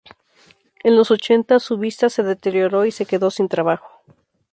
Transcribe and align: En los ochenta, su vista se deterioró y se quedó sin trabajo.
En 0.83 0.95
los 0.95 1.11
ochenta, 1.11 1.59
su 1.59 1.77
vista 1.77 2.09
se 2.09 2.23
deterioró 2.23 2.85
y 2.87 2.91
se 2.91 3.05
quedó 3.05 3.29
sin 3.29 3.47
trabajo. 3.49 4.01